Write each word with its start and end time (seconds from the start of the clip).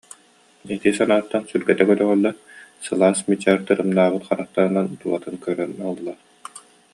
Ити 0.73 0.89
санааттан 0.97 1.43
сүргэтэ 1.49 1.83
көтөҕүллэн 1.89 2.35
сылаас 2.85 3.19
мичээр 3.29 3.59
тырымнаабыт 3.67 4.23
харахтарынан 4.27 4.87
тулатын 5.01 5.35
көрөн 5.45 5.71
ылла 5.91 6.13